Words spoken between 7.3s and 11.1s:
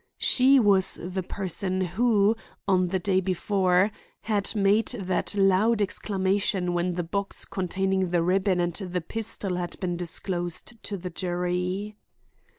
containing the ribbon and the pistol had been disclosed to